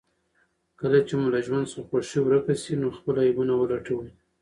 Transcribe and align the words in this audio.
کله 0.79 0.99
چې 1.07 1.13
مو 1.19 1.27
له 1.33 1.39
ژوند 1.45 1.65
څخه 1.71 1.87
خوښي 1.89 2.19
ورکه 2.21 2.53
شي، 2.61 2.73
نو 2.81 2.87
خپل 2.97 3.15
عيبونه 3.25 3.53
ولټوئ. 3.57 4.09